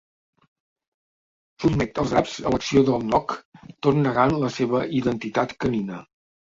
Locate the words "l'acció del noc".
2.55-3.37